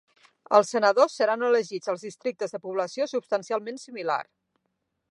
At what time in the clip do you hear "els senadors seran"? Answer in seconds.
0.59-1.43